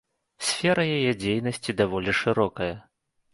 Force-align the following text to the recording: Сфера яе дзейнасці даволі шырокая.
Сфера 0.51 0.85
яе 0.97 1.11
дзейнасці 1.23 1.75
даволі 1.83 2.17
шырокая. 2.21 2.73